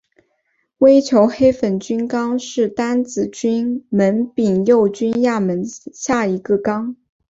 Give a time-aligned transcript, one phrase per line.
[0.79, 6.95] 微球黑粉菌纲是担子菌门柄锈菌亚门下的一个纲。